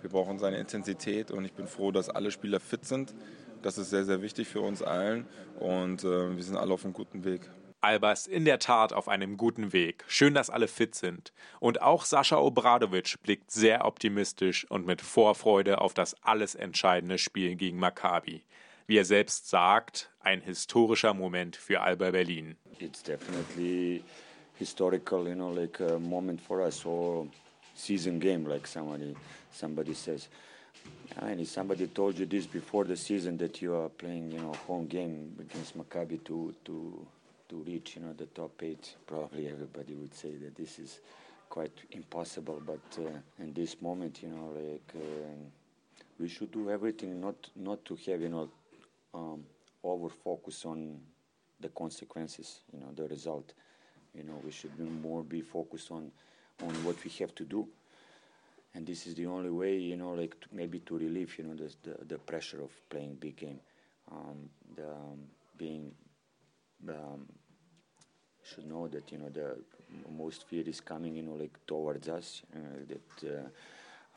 Wir 0.03 0.11
brauchen 0.11 0.39
seine 0.39 0.59
Intensität 0.59 1.31
und 1.31 1.45
ich 1.45 1.53
bin 1.53 1.67
froh, 1.67 1.91
dass 1.91 2.11
alle 2.11 2.31
Spieler 2.31 2.61
fit 2.61 2.85
sind. 2.85 3.15
Das 3.63 3.79
ist 3.79 3.91
sehr, 3.91 4.05
sehr 4.05 4.23
wichtig 4.23 4.47
für 4.47 4.61
uns 4.61 4.83
allen 4.83 5.27
und 5.59 6.05
äh, 6.05 6.37
wir 6.37 6.43
sind 6.45 6.57
alle 6.57 6.75
auf 6.75 6.85
einem 6.85 6.93
guten 6.93 7.25
Weg. 7.25 7.51
Alba 7.81 8.13
ist 8.13 8.27
in 8.27 8.45
der 8.45 8.59
Tat 8.59 8.93
auf 8.93 9.09
einem 9.09 9.37
guten 9.37 9.73
Weg. 9.73 10.05
Schön, 10.09 10.35
dass 10.35 10.51
alle 10.51 10.67
fit 10.69 10.95
sind. 10.95 11.33
Und 11.61 11.83
auch 11.83 12.05
Sascha 12.05 12.37
Obradovic 12.37 13.23
blickt 13.23 13.51
sehr 13.51 13.85
optimistisch 13.85 14.69
und 14.71 14.87
mit 14.87 15.01
Vorfreude 15.03 15.81
auf 15.81 15.95
das 15.95 16.15
alles 16.23 16.55
entscheidende 16.55 17.19
Spiel 17.19 17.55
gegen 17.55 17.79
Maccabi. 17.79 18.43
Wie 18.89 18.99
er 18.99 19.05
selbst 19.05 19.49
sagt, 19.49 20.11
ein 20.21 20.41
historischer 20.41 21.13
Moment 21.13 21.57
für 21.57 21.81
Alba 21.81 22.13
Berlin. 22.13 22.57
It's 22.79 23.03
definitely 23.03 24.05
historical, 24.55 25.27
you 25.27 25.35
know, 25.35 25.51
like 25.51 25.81
a 25.81 25.99
moment 25.99 26.41
for 26.41 26.61
us 26.61 26.85
or 26.85 27.27
season 27.75 28.21
game, 28.21 28.49
like 28.49 28.67
somebody 28.67 29.17
somebody 29.51 29.95
says. 29.95 30.29
And 31.19 31.41
if 31.41 31.49
somebody 31.49 31.89
told 31.89 32.19
you 32.19 32.27
this 32.27 32.47
before 32.47 32.85
the 32.85 32.97
season 32.97 33.39
that 33.39 33.61
you 33.61 33.75
are 33.75 33.89
playing, 33.89 34.31
you 34.31 34.41
know, 34.41 34.53
home 34.69 34.87
game 34.87 35.35
against 35.41 35.77
Maccabi 35.77 36.23
to 36.25 36.55
to 36.65 37.07
to 37.49 37.57
reach 37.67 37.97
you 37.97 38.03
know 38.03 38.13
the 38.13 38.27
top 38.27 38.63
eight 38.63 38.97
probably 39.07 39.49
everybody 39.49 39.95
would 39.95 40.15
say 40.15 40.31
that 40.37 40.55
this 40.57 40.79
is 40.79 41.01
quite 41.49 41.73
impossible 41.93 42.61
but 42.67 43.05
uh, 43.05 43.09
in 43.39 43.53
this 43.53 43.81
moment 43.81 44.23
you 44.23 44.29
know 44.29 44.51
like 44.55 44.93
uh, 44.97 45.35
we 46.19 46.29
should 46.29 46.51
do 46.51 46.71
everything 46.71 47.21
not 47.21 47.37
not 47.55 47.85
to 47.85 47.97
have 48.07 48.21
you 48.21 48.29
know 48.29 48.49
um, 49.17 49.45
over 49.83 50.09
focus 50.09 50.65
on 50.65 51.01
the 51.61 51.69
consequences 51.69 52.61
you 52.73 52.81
know 52.81 52.93
the 52.95 53.09
result. 53.09 53.53
You 54.15 54.23
know 54.23 54.41
we 54.45 54.51
should 54.51 54.79
more 55.03 55.23
be 55.23 55.41
focused 55.41 55.91
on 55.91 56.11
on 56.63 56.73
what 56.85 57.03
we 57.05 57.11
have 57.21 57.35
to 57.35 57.45
do. 57.45 57.67
And 58.75 58.87
this 58.87 59.07
is 59.07 59.15
the 59.15 59.27
only 59.27 59.51
way 59.51 59.77
you 59.77 59.97
know 59.97 60.11
like 60.11 60.39
to, 60.41 60.49
maybe 60.53 60.81
to 60.81 60.99
relieve 60.99 61.37
you 61.39 61.45
know 61.45 61.55
the, 61.55 61.73
the, 61.83 62.05
the 62.05 62.19
pressure 62.19 62.63
of 62.63 62.71
playing 62.91 63.15
big 63.15 63.37
game. 63.37 63.61
Um, 64.11 64.49
the 64.77 64.89
um, 64.89 65.21
being 65.57 65.93
um, 66.89 67.27
should 68.43 68.67
know 68.67 68.87
that 68.89 69.11
you 69.11 69.19
know 69.19 69.31
the 69.31 69.57
most 70.11 70.47
fear 70.49 70.63
is 70.67 70.81
coming 70.81 71.17
you 71.17 71.23
know 71.23 71.35
like 71.35 71.59
towards 71.67 72.09
us 72.09 72.43
uh, 72.55 72.59
that 72.89 73.29
uh, 73.29 73.49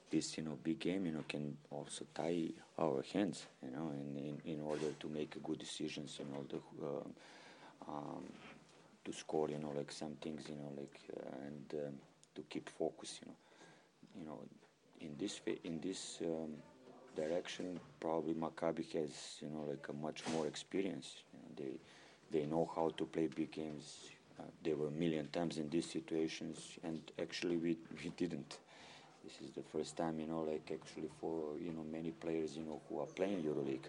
this 0.09 0.37
you 0.37 0.43
know 0.43 0.57
big 0.63 0.79
game 0.79 1.05
you 1.05 1.11
know 1.11 1.23
can 1.27 1.57
also 1.71 2.05
tie 2.13 2.47
our 2.77 3.03
hands 3.13 3.45
you 3.63 3.71
know 3.71 3.91
in 3.91 4.17
in, 4.17 4.53
in 4.53 4.61
order 4.61 4.91
to 4.99 5.07
make 5.07 5.41
good 5.43 5.59
decisions 5.59 6.19
you 6.19 6.25
know 6.33 6.43
the 6.49 6.59
uh, 6.85 7.91
um, 7.91 8.23
to 9.05 9.13
score 9.13 9.49
you 9.49 9.57
know 9.59 9.71
like 9.75 9.91
some 9.91 10.13
things 10.21 10.43
you 10.49 10.55
know 10.55 10.71
like 10.77 10.99
uh, 11.15 11.45
and 11.47 11.85
um, 11.85 11.93
to 12.35 12.41
keep 12.49 12.69
focus 12.69 13.19
you 13.21 13.27
know 13.31 13.37
you 14.19 14.25
know 14.25 14.39
in 15.01 15.15
this 15.17 15.41
in 15.63 15.79
this 15.79 16.19
um, 16.25 16.53
direction 17.15 17.79
probably 17.99 18.33
Maccabi 18.33 18.85
has 18.93 19.37
you 19.41 19.49
know 19.49 19.65
like 19.69 19.87
a 19.89 19.93
much 19.93 20.23
more 20.33 20.47
experience 20.47 21.23
you 21.33 21.39
know, 21.39 21.49
they 21.57 21.79
they 22.39 22.45
know 22.45 22.69
how 22.75 22.89
to 22.97 23.05
play 23.05 23.27
big 23.27 23.51
games. 23.51 24.09
Uh, 24.39 24.43
there 24.63 24.75
were 24.75 24.87
a 24.87 24.91
million 24.91 25.27
times 25.29 25.57
in 25.57 25.69
these 25.69 25.89
situations, 25.89 26.77
and 26.83 27.01
actually 27.19 27.57
we, 27.57 27.77
we 28.03 28.09
didn't. 28.15 28.59
This 29.29 29.49
is 29.49 29.53
the 29.55 29.61
first 29.61 29.95
time, 29.95 30.19
you 30.19 30.25
know, 30.25 30.41
like 30.41 30.71
actually 30.73 31.09
for 31.21 31.53
you 31.63 31.71
know 31.71 31.83
many 31.91 32.09
players, 32.11 32.57
you 32.57 32.63
know, 32.63 32.81
who 32.89 32.99
are 32.99 33.05
playing 33.05 33.43
EuroLeague, 33.43 33.87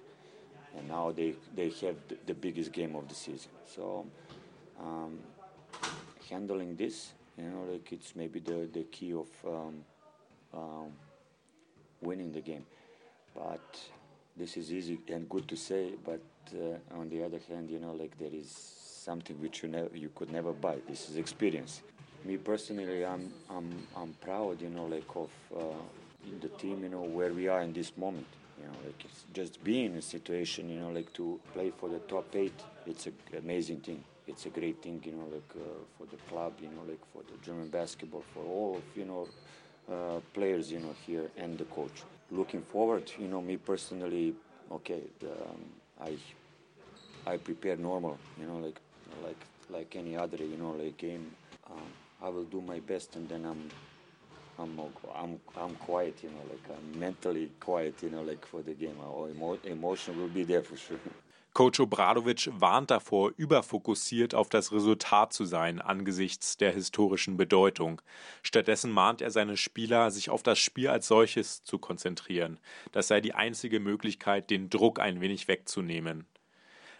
and 0.76 0.86
now 0.86 1.12
they 1.12 1.34
they 1.56 1.70
have 1.86 1.96
the, 2.08 2.16
the 2.26 2.34
biggest 2.34 2.72
game 2.72 2.94
of 2.94 3.08
the 3.08 3.14
season. 3.14 3.50
So 3.64 4.06
um, 4.78 5.18
handling 6.28 6.76
this 6.76 7.12
You 7.38 7.48
know, 7.48 7.64
like 7.72 7.90
it's 7.92 8.14
maybe 8.14 8.40
the, 8.40 8.68
the 8.70 8.84
key 8.84 9.12
of 9.14 9.28
um, 9.46 9.84
um, 10.52 10.92
winning 12.02 12.32
the 12.32 12.40
game. 12.40 12.66
But 13.34 13.80
this 14.36 14.56
is 14.56 14.72
easy 14.72 14.98
and 15.08 15.28
good 15.28 15.48
to 15.48 15.56
say, 15.56 15.92
but 16.04 16.20
uh, 16.54 16.98
on 17.00 17.08
the 17.08 17.24
other 17.24 17.40
hand, 17.48 17.70
you 17.70 17.78
know, 17.78 17.92
like 17.92 18.18
there 18.18 18.34
is 18.34 18.50
something 18.50 19.40
which 19.40 19.62
you 19.62 19.68
never 19.70 19.96
you 19.96 20.10
could 20.14 20.30
never 20.32 20.52
buy. 20.52 20.76
This 20.86 21.08
is 21.08 21.16
experience. 21.16 21.80
Me 22.24 22.36
personally, 22.36 23.04
I'm 23.04 23.32
I'm 23.48 23.86
I'm 23.96 24.12
proud, 24.20 24.60
you 24.60 24.68
know, 24.68 24.84
like 24.86 25.08
of 25.16 25.30
uh, 25.56 25.60
the 26.40 26.48
team, 26.48 26.82
you 26.82 26.90
know, 26.90 27.02
where 27.02 27.32
we 27.32 27.48
are 27.48 27.62
in 27.62 27.72
this 27.72 27.96
moment. 27.96 28.26
You 28.60 28.66
know, 28.66 28.76
like 28.84 29.02
it's 29.04 29.24
just 29.32 29.64
being 29.64 29.86
in 29.92 29.96
a 29.96 30.02
situation, 30.02 30.68
you 30.68 30.80
know, 30.80 30.90
like 30.90 31.12
to 31.14 31.40
play 31.54 31.72
for 31.78 31.88
the 31.88 31.98
top 32.00 32.36
eight. 32.36 32.58
It's 32.86 33.06
an 33.06 33.14
amazing 33.38 33.80
thing. 33.80 34.04
It's 34.26 34.44
a 34.46 34.50
great 34.50 34.82
thing, 34.82 35.00
you 35.04 35.12
know, 35.12 35.26
like 35.32 35.50
uh, 35.56 35.80
for 35.96 36.06
the 36.06 36.18
club, 36.28 36.52
you 36.60 36.68
know, 36.68 36.82
like 36.86 37.00
for 37.12 37.22
the 37.22 37.44
German 37.44 37.68
basketball, 37.68 38.22
for 38.34 38.44
all 38.44 38.76
of 38.76 38.82
you 38.96 39.06
know 39.06 39.26
uh, 39.90 40.20
players, 40.34 40.70
you 40.70 40.78
know, 40.80 40.94
here 41.06 41.30
and 41.38 41.56
the 41.56 41.64
coach. 41.64 42.02
Looking 42.30 42.62
forward, 42.62 43.10
you 43.18 43.28
know, 43.28 43.40
me 43.40 43.56
personally, 43.56 44.34
okay, 44.70 45.02
um, 45.24 45.60
I 46.00 46.16
I 47.26 47.38
prepare 47.38 47.76
normal, 47.76 48.18
you 48.38 48.46
know, 48.46 48.58
like 48.58 48.78
like 49.24 49.42
like 49.70 49.96
any 49.96 50.16
other, 50.16 50.36
you 50.36 50.58
know, 50.58 50.72
like 50.72 50.98
game. 50.98 51.30
Um, 51.70 51.90
I 52.22 52.28
will 52.28 52.44
do 52.44 52.60
my 52.60 52.80
best, 52.80 53.16
and 53.16 53.28
then 53.28 53.44
I'm 53.44 53.70
I'm 54.58 54.78
I'm 55.14 55.40
I'm 55.56 55.74
quiet, 55.76 56.22
you 56.22 56.30
know, 56.30 56.44
like 56.50 56.76
I'm 56.76 56.98
mentally 56.98 57.50
quiet, 57.60 58.02
you 58.02 58.10
know, 58.10 58.22
like 58.22 58.44
for 58.46 58.62
the 58.62 58.74
game. 58.74 58.96
Our 59.02 59.30
emo 59.30 59.58
emotion 59.64 60.20
will 60.20 60.28
be 60.28 60.44
there 60.44 60.62
for 60.62 60.76
sure. 60.76 60.98
Coach 61.52 61.80
Obradovic 61.80 62.48
warnt 62.60 62.92
davor, 62.92 63.32
überfokussiert 63.36 64.36
auf 64.36 64.48
das 64.48 64.70
Resultat 64.70 65.32
zu 65.32 65.44
sein 65.44 65.80
angesichts 65.80 66.56
der 66.56 66.72
historischen 66.72 67.36
Bedeutung. 67.36 68.00
Stattdessen 68.44 68.92
mahnt 68.92 69.20
er 69.20 69.32
seine 69.32 69.56
Spieler, 69.56 70.12
sich 70.12 70.30
auf 70.30 70.44
das 70.44 70.60
Spiel 70.60 70.88
als 70.88 71.08
solches 71.08 71.64
zu 71.64 71.78
konzentrieren. 71.78 72.60
Das 72.92 73.08
sei 73.08 73.20
die 73.20 73.34
einzige 73.34 73.80
Möglichkeit, 73.80 74.48
den 74.48 74.70
Druck 74.70 75.00
ein 75.00 75.20
wenig 75.20 75.48
wegzunehmen. 75.48 76.24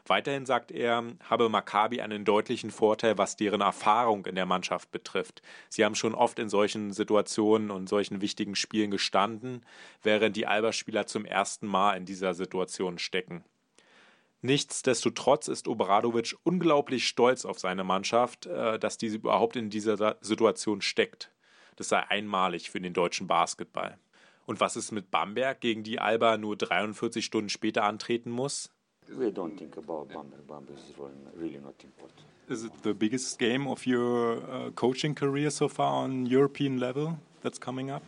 Weiterhin 0.06 0.46
sagt 0.46 0.70
er, 0.70 1.04
habe 1.24 1.48
Maccabi 1.48 2.00
einen 2.00 2.24
deutlichen 2.24 2.70
Vorteil, 2.70 3.18
was 3.18 3.36
deren 3.36 3.60
Erfahrung 3.60 4.26
in 4.26 4.34
der 4.34 4.46
Mannschaft 4.46 4.90
betrifft. 4.90 5.42
Sie 5.68 5.84
haben 5.84 5.94
schon 5.94 6.14
oft 6.14 6.38
in 6.38 6.48
solchen 6.48 6.92
Situationen 6.92 7.70
und 7.70 7.88
solchen 7.88 8.20
wichtigen 8.20 8.54
Spielen 8.54 8.90
gestanden, 8.90 9.64
während 10.02 10.36
die 10.36 10.46
Alba-Spieler 10.46 11.06
zum 11.06 11.24
ersten 11.24 11.66
Mal 11.66 11.96
in 11.96 12.06
dieser 12.06 12.34
Situation 12.34 12.98
stecken. 12.98 13.44
Nichtsdestotrotz 14.42 15.48
ist 15.48 15.68
Obradovic 15.68 16.34
unglaublich 16.44 17.06
stolz 17.06 17.44
auf 17.44 17.58
seine 17.58 17.84
Mannschaft, 17.84 18.46
äh, 18.46 18.78
dass 18.78 18.96
diese 18.96 19.16
überhaupt 19.16 19.56
in 19.56 19.68
dieser 19.68 20.16
Situation 20.22 20.80
steckt. 20.80 21.30
Das 21.76 21.88
sei 21.88 21.98
einmalig 22.08 22.70
für 22.70 22.80
den 22.80 22.94
deutschen 22.94 23.26
Basketball. 23.26 23.98
Und 24.46 24.60
was 24.60 24.76
ist 24.76 24.92
mit 24.92 25.10
Bamberg, 25.10 25.60
gegen 25.60 25.82
die 25.82 26.00
Alba 26.00 26.38
nur 26.38 26.56
43 26.56 27.24
Stunden 27.24 27.50
später 27.50 27.84
antreten 27.84 28.30
muss? 28.30 28.72
We 29.18 29.30
don't 29.30 29.56
think 29.58 29.76
about 29.76 30.08
Bamberg. 30.08 30.46
Bamberg 30.46 30.76
is 30.76 30.94
really 31.36 31.58
not 31.58 31.74
important. 31.82 32.20
Is 32.48 32.64
it 32.64 32.82
the 32.82 32.94
biggest 32.94 33.38
game 33.38 33.68
of 33.68 33.86
your 33.86 34.38
uh, 34.38 34.70
coaching 34.70 35.14
career 35.14 35.50
so 35.50 35.68
far 35.68 36.04
on 36.04 36.26
European 36.26 36.78
level 36.78 37.18
that's 37.42 37.58
coming 37.58 37.90
up? 37.90 38.02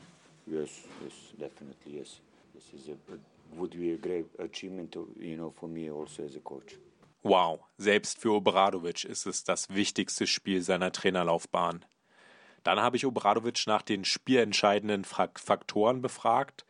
Yes, 0.46 0.86
yes, 1.02 1.12
definitely 1.38 1.98
yes. 1.98 2.20
This 2.54 2.74
is 2.74 2.88
a, 2.88 2.92
a 3.12 3.16
would 3.56 3.70
be 3.70 3.92
a 3.92 3.96
great 3.96 4.26
achievement, 4.38 4.96
you 5.18 5.36
know, 5.36 5.50
for 5.50 5.68
me 5.68 5.90
also 5.90 6.24
as 6.24 6.36
a 6.36 6.40
coach. 6.40 6.76
Wow, 7.22 7.60
selbst 7.78 8.18
für 8.18 8.32
Obradovic 8.32 9.04
ist 9.04 9.26
es 9.26 9.44
das 9.44 9.68
wichtigste 9.70 10.26
Spiel 10.26 10.60
seiner 10.62 10.90
Trainerlaufbahn. 10.90 11.84
Dann 12.64 12.80
habe 12.80 12.96
ich 12.96 13.06
Obradovic 13.06 13.66
nach 13.66 13.82
den 13.82 14.04
spielentscheidenden 14.04 15.04
Faktoren 15.04 16.02
befragt. 16.02 16.64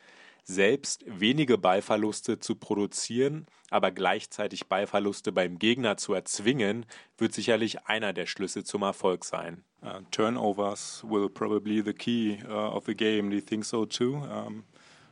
Selbst 0.44 1.04
wenige 1.06 1.56
Ballverluste 1.56 2.38
zu 2.40 2.56
produzieren, 2.56 3.46
aber 3.70 3.90
gleichzeitig 3.92 4.66
Ballverluste 4.66 5.30
beim 5.30 5.58
Gegner 5.58 5.96
zu 5.96 6.14
erzwingen, 6.14 6.84
wird 7.16 7.32
sicherlich 7.32 7.86
einer 7.86 8.12
der 8.12 8.26
Schlüsse 8.26 8.64
zum 8.64 8.82
Erfolg 8.82 9.24
sein. 9.24 9.64
Uh, 9.84 10.00
turnovers 10.10 11.02
will 11.08 11.28
probably 11.28 11.82
the 11.82 11.92
key 11.92 12.38
uh, 12.48 12.76
of 12.76 12.86
the 12.86 12.94
game. 12.94 13.30
Do 13.30 13.36
you 13.36 13.42
think 13.42 13.64
so 13.64 13.84
too? 13.84 14.16
Um, 14.16 14.64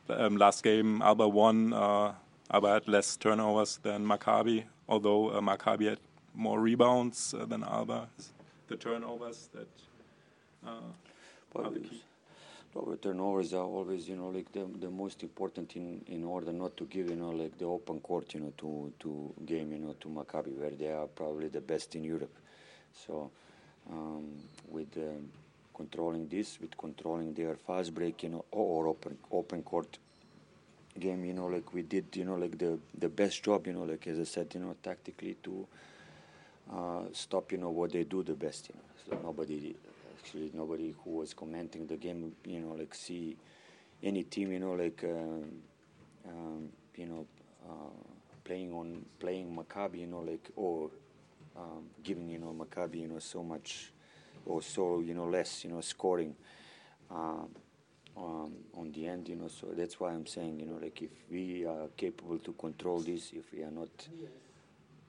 um, 0.09 0.37
last 0.37 0.63
game, 0.63 1.03
Alba 1.03 1.27
won. 1.27 1.73
Uh, 1.73 2.13
Alba 2.53 2.69
had 2.75 2.89
less 2.89 3.17
turnovers 3.17 3.79
than 3.83 4.05
Maccabi, 4.05 4.65
although 4.89 5.31
uh, 5.31 5.41
Maccabi 5.41 5.89
had 5.89 5.99
more 6.35 6.61
rebounds 6.61 7.35
uh, 7.35 7.47
than 7.47 7.65
Alba. 7.65 8.09
The 8.69 8.77
turnovers 8.77 9.49
that 9.53 9.69
uh, 10.67 10.93
are 11.57 11.71
the 11.71 11.81
key. 11.81 12.03
Turnovers 13.03 13.53
are 13.53 13.65
always, 13.65 14.09
you 14.09 14.17
know, 14.17 14.29
like 14.29 14.53
the, 14.53 14.65
the 14.79 14.91
most 14.91 15.23
important 15.25 15.75
in, 15.75 16.03
in 16.07 16.23
order 16.25 16.53
not 16.53 16.77
to 16.77 16.85
give, 16.85 17.11
you 17.11 17.17
know, 17.17 17.31
like 17.31 17.59
the 17.59 17.65
open 17.65 17.99
court, 18.01 18.33
you 18.35 18.41
know, 18.41 18.53
to, 18.59 18.93
to 19.01 19.35
game, 19.45 19.73
you 19.73 19.79
know, 19.79 19.97
to 20.01 20.09
Maccabi, 20.09 20.57
where 20.57 20.71
they 20.71 20.87
are 20.89 21.07
probably 21.09 21.49
the 21.49 21.61
best 21.61 21.97
in 21.97 22.05
Europe. 22.05 22.33
So 22.95 23.31
um, 23.91 24.29
with 24.69 24.97
um, 24.99 25.29
controlling 25.75 26.29
this, 26.29 26.61
with 26.61 26.77
controlling 26.79 27.35
their 27.35 27.57
fast 27.57 27.93
break, 27.93 28.23
you 28.23 28.29
know, 28.29 28.45
or 28.53 28.87
open 28.87 29.19
open 29.33 29.63
court 29.63 29.99
game, 30.99 31.25
you 31.25 31.33
know, 31.33 31.47
like 31.47 31.73
we 31.75 31.83
did, 31.83 32.07
you 32.15 32.25
know, 32.25 32.37
like 32.37 32.57
the 32.57 32.79
the 32.97 33.09
best 33.09 33.43
job, 33.43 33.67
you 33.67 33.73
know, 33.73 33.83
like 33.83 34.07
as 34.07 34.19
I 34.21 34.25
said, 34.25 34.47
you 34.55 34.61
know, 34.61 34.77
tactically 34.81 35.37
to 35.43 35.67
uh, 36.73 37.03
stop, 37.13 37.51
you 37.51 37.59
know, 37.59 37.71
what 37.71 37.91
they 37.93 38.05
do 38.05 38.23
the 38.23 38.35
best, 38.35 38.69
you 38.69 38.75
know. 38.77 39.17
So 39.19 39.23
nobody, 39.27 39.75
actually, 40.21 40.51
nobody 40.55 40.95
who 41.05 41.11
was 41.11 41.35
commenting 41.35 41.87
the 41.87 41.97
game, 41.97 42.33
you 42.45 42.61
know, 42.61 42.75
like 42.75 42.95
see 42.95 43.37
any 44.03 44.23
team, 44.23 44.53
you 44.53 44.61
know, 44.61 44.73
like 44.73 45.03
um, 45.05 45.51
um, 46.29 46.69
you 46.97 47.07
know, 47.07 47.27
uh, 47.69 47.91
playing 48.45 48.73
on 48.73 49.05
playing 49.19 49.57
Maccabi, 49.57 50.01
you 50.01 50.07
know, 50.07 50.21
like 50.21 50.51
or 50.57 50.91
um, 51.57 51.85
giving, 52.03 52.29
you 52.29 52.39
know, 52.39 52.55
Maccabi, 52.59 53.01
you 53.01 53.09
know, 53.09 53.19
so 53.19 53.43
much 53.43 53.93
or 54.47 54.63
so 54.63 55.01
you 55.01 55.15
know 55.15 55.27
less 55.27 55.65
you 55.65 55.71
know 55.71 55.81
scoring 55.81 56.35
um, 57.11 57.49
um, 58.17 58.53
on 58.77 58.91
the 58.93 59.07
end 59.07 59.29
you 59.29 59.37
know 59.37 59.49
so 59.49 59.69
that's 59.77 60.01
why 60.01 60.11
I'm 60.13 60.27
saying 60.27 60.61
you 60.61 60.67
know 60.67 60.79
like 60.81 61.03
if 61.03 61.11
we 61.31 61.65
are 61.67 61.89
capable 61.97 62.39
to 62.39 62.53
control 62.53 63.01
this 63.01 63.33
if 63.35 63.53
we 63.53 63.63
are 63.63 63.71
not 63.71 63.89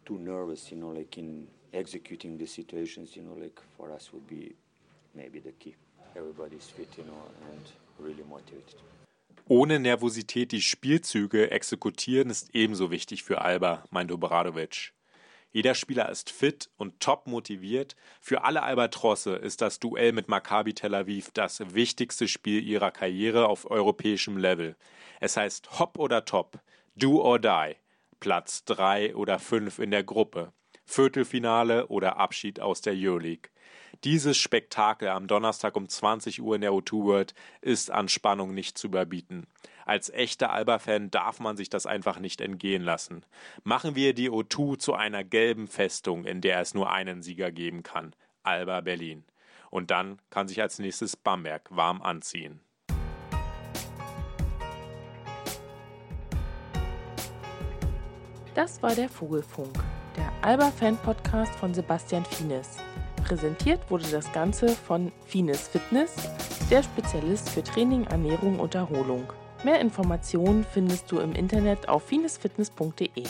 too 0.06 0.18
nervous 0.18 0.72
you 0.72 0.78
know 0.78 0.90
like 0.90 1.18
in 1.18 1.48
executing 1.74 2.38
the 2.38 2.46
situations 2.46 3.16
you 3.16 3.24
know 3.24 3.34
like 3.40 3.60
for 3.78 3.92
us 3.92 4.12
would 4.14 4.28
be 4.28 4.54
Ohne 9.48 9.80
Nervosität 9.80 10.52
die 10.52 10.62
Spielzüge 10.62 11.52
exekutieren 11.52 12.30
ist 12.30 12.56
ebenso 12.56 12.92
wichtig 12.92 13.24
für 13.24 13.42
Alba, 13.42 13.84
meinte 13.90 14.14
Obradovic. 14.14 14.94
Jeder 15.54 15.76
Spieler 15.76 16.10
ist 16.10 16.30
fit 16.30 16.70
und 16.78 17.02
top 17.02 17.28
motiviert. 17.28 17.98
Für 18.22 18.46
alle 18.46 18.64
Albatrosse 18.64 19.36
ist 19.36 19.62
das 19.62 19.80
Duell 19.80 20.14
mit 20.14 20.30
Maccabi 20.30 20.74
Tel 20.74 20.96
Aviv 20.96 21.32
das 21.34 21.74
wichtigste 21.74 22.30
Spiel 22.30 22.64
ihrer 22.64 22.92
Karriere 22.92 23.48
auf 23.48 23.70
europäischem 23.70 24.38
Level. 24.38 24.78
Es 25.20 25.36
heißt 25.36 25.80
Hop 25.80 26.00
oder 26.00 26.24
Top, 26.24 26.62
Do 26.96 27.22
or 27.22 27.38
Die, 27.38 27.76
Platz 28.22 28.64
drei 28.64 29.14
oder 29.14 29.40
fünf 29.40 29.80
in 29.80 29.92
der 29.92 30.04
Gruppe, 30.04 30.54
Viertelfinale 30.86 31.88
oder 31.88 32.16
Abschied 32.16 32.62
aus 32.62 32.80
der 32.80 32.94
Euroleague. 32.96 33.51
Dieses 34.04 34.38
Spektakel 34.38 35.10
am 35.10 35.28
Donnerstag 35.28 35.76
um 35.76 35.88
20 35.88 36.42
Uhr 36.42 36.56
in 36.56 36.62
der 36.62 36.72
O2 36.72 37.04
World 37.04 37.34
ist 37.62 37.92
an 37.92 38.10
Spannung 38.10 38.54
nicht 38.54 38.78
zu 38.78 38.88
überbieten. 38.88 39.48
Als 39.86 40.10
echter 40.10 40.52
Alba-Fan 40.52 41.12
darf 41.12 41.40
man 41.40 41.58
sich 41.58 41.70
das 41.70 41.86
einfach 41.86 42.20
nicht 42.20 42.42
entgehen 42.42 42.84
lassen. 42.84 43.26
Machen 43.64 43.96
wir 43.96 44.14
die 44.14 44.30
O2 44.30 44.78
zu 44.78 44.94
einer 44.94 45.24
gelben 45.24 45.68
Festung, 45.68 46.26
in 46.26 46.42
der 46.42 46.62
es 46.62 46.74
nur 46.74 46.92
einen 46.92 47.22
Sieger 47.22 47.52
geben 47.52 47.84
kann. 47.84 48.16
Alba 48.44 48.82
Berlin. 48.82 49.24
Und 49.70 49.92
dann 49.92 50.20
kann 50.30 50.48
sich 50.48 50.62
als 50.62 50.80
nächstes 50.80 51.16
Bamberg 51.16 51.68
warm 51.70 52.02
anziehen. 52.02 52.60
Das 58.54 58.84
war 58.84 58.94
der 58.94 59.08
Vogelfunk, 59.08 59.78
der 60.18 60.30
Alba-Fan-Podcast 60.42 61.56
von 61.56 61.74
Sebastian 61.74 62.26
Fienes. 62.26 62.78
Präsentiert 63.32 63.80
wurde 63.90 64.04
das 64.12 64.30
Ganze 64.34 64.68
von 64.68 65.10
Fines 65.26 65.70
Fitness, 65.70 66.16
der 66.70 66.84
Spezialist 66.84 67.50
für 67.50 67.64
Training, 67.64 68.04
Ernährung 68.08 68.60
und 68.60 68.76
Erholung. 68.76 69.24
Mehr 69.64 69.80
Informationen 69.80 70.66
findest 70.70 71.10
du 71.10 71.20
im 71.20 71.32
Internet 71.32 71.88
auf 71.88 72.04
finesfitness.de. 72.04 73.24